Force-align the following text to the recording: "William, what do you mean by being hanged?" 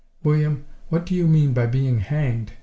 "William, 0.23 0.65
what 0.89 1.05
do 1.05 1.13
you 1.13 1.27
mean 1.27 1.53
by 1.53 1.67
being 1.67 1.99
hanged?" 1.99 2.53